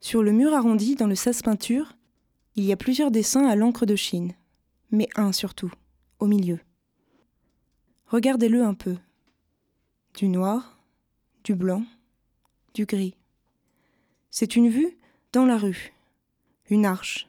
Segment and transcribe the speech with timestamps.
[0.00, 1.92] Sur le mur arrondi dans le sas peinture,
[2.56, 4.32] il y a plusieurs dessins à l'encre de Chine,
[4.90, 5.70] mais un surtout,
[6.18, 6.58] au milieu.
[8.06, 8.96] Regardez-le un peu.
[10.16, 10.78] Du noir,
[11.44, 11.84] du blanc,
[12.74, 13.14] du gris.
[14.30, 14.96] C'est une vue
[15.32, 15.92] dans la rue,
[16.70, 17.28] une arche,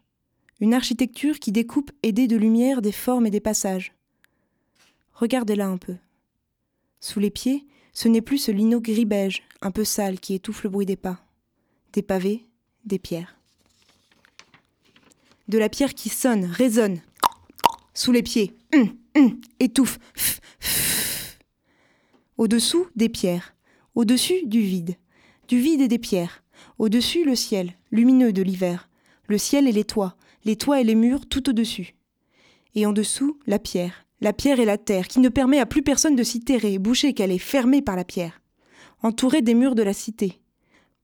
[0.62, 3.94] une architecture qui découpe aidée de lumière des formes et des passages.
[5.14, 5.98] Regardez-la un peu.
[7.00, 10.70] Sous les pieds, ce n'est plus ce lino gris-beige, un peu sale, qui étouffe le
[10.70, 11.20] bruit des pas.
[11.94, 12.46] Des pavés,
[12.86, 13.38] des pierres.
[15.48, 17.02] De la pierre qui sonne, résonne.
[17.94, 20.00] Sous les pieds, hum, hum, étouffe.
[22.38, 23.56] Au-dessous, des pierres.
[23.96, 24.96] Au-dessus, du vide.
[25.48, 26.44] Du vide et des pierres.
[26.80, 28.90] Au-dessus, le ciel, lumineux de l'hiver.
[29.28, 31.96] Le ciel et les toits, les toits et les murs tout au-dessus.
[32.76, 35.82] Et en dessous, la pierre, la pierre et la terre, qui ne permet à plus
[35.82, 38.42] personne de s'y terrer, bouchée qu'elle est fermée par la pierre,
[39.04, 40.40] entourée des murs de la cité.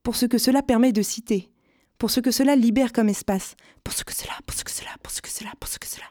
[0.04, 1.50] Pour ce que cela permet de citer,
[1.98, 4.92] pour ce que cela libère comme espace, pour ce que cela, pour ce que cela,
[5.02, 6.06] pour ce que cela, pour ce que cela.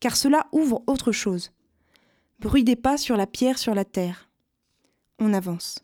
[0.00, 1.52] Car cela ouvre autre chose.
[2.40, 4.28] Bruit des pas sur la pierre, sur la terre.
[5.18, 5.78] On avance.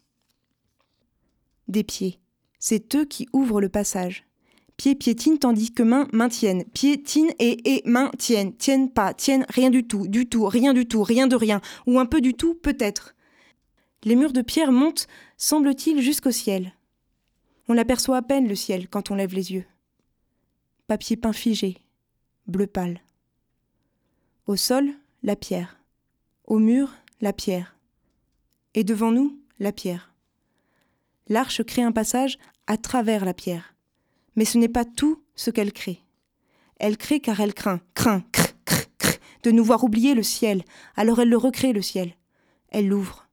[1.68, 2.18] Des pieds.
[2.58, 4.24] C'est eux qui ouvrent le passage.
[4.76, 6.64] Pieds piétinent tandis que mains maintiennent.
[6.64, 8.56] Piétinent et, et mains tiennent.
[8.56, 11.60] Tiennent pas, tiennent rien du tout, du tout, rien du tout, rien de rien.
[11.86, 13.14] Ou un peu du tout, peut-être.
[14.04, 16.72] Les murs de pierre montent, semble-t-il, jusqu'au ciel.
[17.70, 19.66] On l'aperçoit à peine le ciel quand on lève les yeux.
[20.86, 21.76] Papier peint figé,
[22.46, 23.02] bleu pâle.
[24.46, 24.88] Au sol,
[25.22, 25.78] la pierre.
[26.46, 27.76] Au mur, la pierre.
[28.72, 30.14] Et devant nous, la pierre.
[31.28, 33.74] L'arche crée un passage à travers la pierre.
[34.34, 36.02] Mais ce n'est pas tout ce qu'elle crée.
[36.78, 40.64] Elle crée car elle craint, craint, cr, cr, cr, de nous voir oublier le ciel,
[40.96, 42.14] alors elle le recrée le ciel.
[42.70, 43.28] Elle l'ouvre.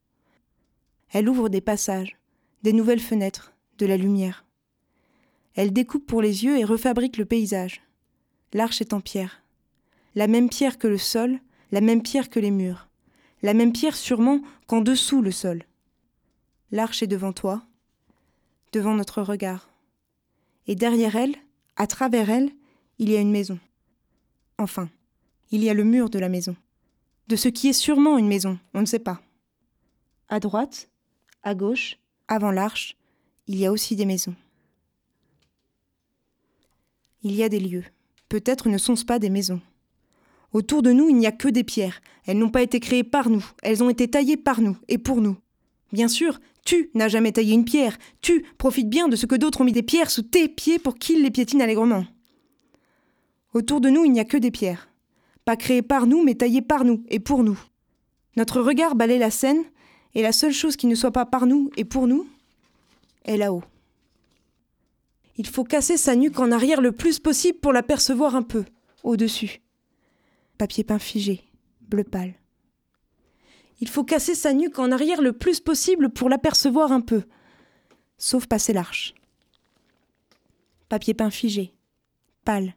[1.12, 2.18] Elle ouvre des passages,
[2.64, 4.46] des nouvelles fenêtres, de la lumière.
[5.56, 7.82] Elle découpe pour les yeux et refabrique le paysage.
[8.54, 9.42] L'arche est en pierre.
[10.16, 11.40] La même pierre que le sol,
[11.72, 12.88] la même pierre que les murs.
[13.42, 15.64] La même pierre sûrement qu'en dessous le sol.
[16.72, 17.64] L'arche est devant toi,
[18.72, 19.70] devant notre regard
[20.68, 21.36] et derrière elle,
[21.76, 22.52] à travers elle,
[23.00, 23.60] il y a une maison.
[24.58, 24.90] Enfin,
[25.52, 26.56] il y a le mur de la maison.
[27.28, 29.22] De ce qui est sûrement une maison, on ne sait pas.
[30.30, 30.90] À droite,
[31.44, 31.98] à gauche,
[32.28, 32.96] avant l'arche,
[33.48, 34.36] il y a aussi des maisons.
[37.24, 37.84] Il y a des lieux.
[38.30, 39.62] Peut-être ne sont-ce pas des maisons.
[40.54, 42.02] Autour de nous, il n'y a que des pierres.
[42.26, 45.22] Elles n'ont pas été créées par nous, elles ont été taillées par nous et pour
[45.22, 45.38] nous.
[45.92, 47.98] Bien sûr, tu n'as jamais taillé une pierre.
[48.22, 50.96] Tu profites bien de ce que d'autres ont mis des pierres sous tes pieds pour
[50.96, 52.06] qu'ils les piétinent allègrement.
[53.54, 54.90] Autour de nous, il n'y a que des pierres.
[55.46, 57.60] Pas créées par nous, mais taillées par nous et pour nous.
[58.36, 59.64] Notre regard balaye la scène,
[60.16, 62.28] et la seule chose qui ne soit pas par nous et pour nous
[63.26, 63.64] est là-haut.
[65.38, 68.64] Il faut casser sa nuque en arrière le plus possible pour l'apercevoir un peu,
[69.04, 69.62] au-dessus.
[70.58, 71.44] Papier peint figé,
[71.82, 72.36] bleu pâle.
[73.82, 77.24] Il faut casser sa nuque en arrière le plus possible pour l'apercevoir un peu.
[78.18, 79.14] Sauf passer l'arche.
[80.88, 81.74] Papier peint figé,
[82.46, 82.76] pâle.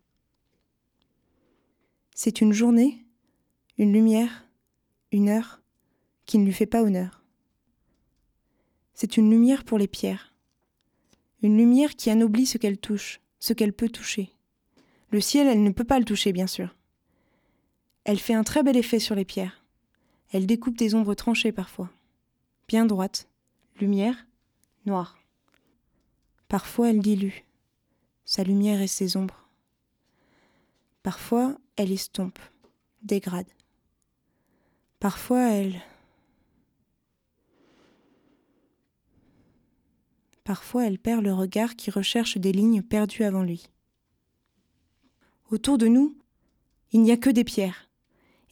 [2.15, 3.07] C'est une journée,
[3.77, 4.49] une lumière,
[5.13, 5.61] une heure
[6.27, 7.23] qui ne lui fait pas honneur.
[8.93, 10.28] C'est une lumière pour les pierres.
[11.43, 14.33] Une lumière qui anoblit ce qu'elle touche, ce qu'elle peut toucher.
[15.11, 16.75] Le ciel, elle ne peut pas le toucher, bien sûr.
[18.05, 19.63] Elle fait un très bel effet sur les pierres.
[20.33, 21.91] Elle découpe des ombres tranchées parfois.
[22.67, 23.29] Bien droite,
[23.81, 24.27] lumière,
[24.85, 25.19] noire.
[26.49, 27.45] Parfois elle dilue,
[28.25, 29.49] sa lumière et ses ombres.
[31.03, 32.39] Parfois elle estompe,
[33.03, 33.49] dégrade.
[35.01, 35.81] Parfois elle...
[40.49, 43.69] Parfois elle perd le regard qui recherche des lignes perdues avant lui.
[45.51, 46.17] Autour de nous,
[46.91, 47.91] il n'y a que des pierres.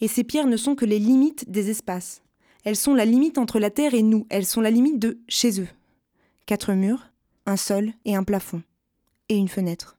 [0.02, 2.22] Et ces pierres ne sont que les limites des espaces.
[2.64, 5.58] Elles sont la limite entre la Terre et nous, elles sont la limite de chez
[5.58, 5.68] eux.
[6.44, 7.06] Quatre murs,
[7.46, 8.62] un sol et un plafond,
[9.30, 9.96] et une fenêtre.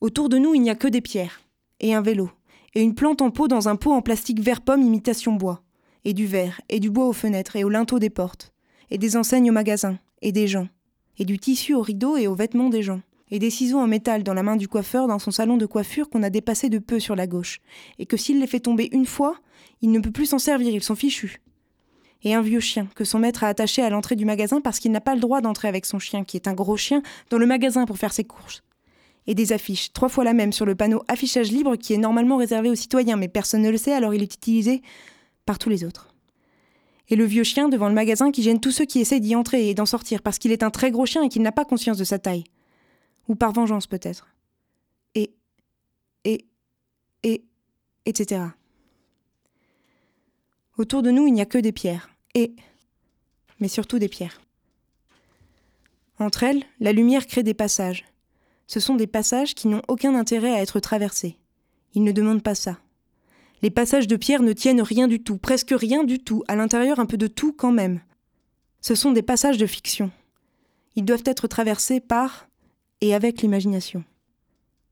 [0.00, 1.40] Autour de nous, il n'y a que des pierres,
[1.78, 2.32] et un vélo,
[2.74, 5.62] et une plante en pot dans un pot en plastique vert pomme imitation bois,
[6.04, 8.52] et du verre, et du bois aux fenêtres et aux linteaux des portes,
[8.90, 10.66] et des enseignes aux magasins, et des gens,
[11.18, 14.22] et du tissu aux rideaux et aux vêtements des gens et des ciseaux en métal
[14.22, 17.00] dans la main du coiffeur dans son salon de coiffure qu'on a dépassé de peu
[17.00, 17.60] sur la gauche,
[17.98, 19.36] et que s'il les fait tomber une fois,
[19.82, 21.40] il ne peut plus s'en servir, ils sont fichus.
[22.22, 24.90] Et un vieux chien que son maître a attaché à l'entrée du magasin parce qu'il
[24.90, 27.46] n'a pas le droit d'entrer avec son chien, qui est un gros chien, dans le
[27.46, 28.62] magasin pour faire ses courses.
[29.26, 32.36] Et des affiches, trois fois la même sur le panneau affichage libre qui est normalement
[32.36, 34.82] réservé aux citoyens, mais personne ne le sait alors il est utilisé
[35.44, 36.15] par tous les autres.
[37.08, 39.68] Et le vieux chien devant le magasin qui gêne tous ceux qui essaient d'y entrer
[39.68, 41.98] et d'en sortir parce qu'il est un très gros chien et qu'il n'a pas conscience
[41.98, 42.44] de sa taille.
[43.28, 44.28] ou par vengeance peut-être.
[45.14, 45.34] Et,
[46.24, 46.46] et,
[47.22, 47.44] et,
[48.04, 48.42] etc.
[50.78, 52.54] Autour de nous, il n'y a que des pierres, et,
[53.58, 54.40] mais surtout des pierres.
[56.18, 58.04] Entre elles, la lumière crée des passages.
[58.66, 61.36] Ce sont des passages qui n'ont aucun intérêt à être traversés.
[61.94, 62.78] Ils ne demandent pas ça.
[63.62, 67.00] Les passages de pierre ne tiennent rien du tout, presque rien du tout, à l'intérieur
[67.00, 68.00] un peu de tout quand même.
[68.80, 70.10] Ce sont des passages de fiction.
[70.94, 72.48] Ils doivent être traversés par
[73.00, 74.04] et avec l'imagination.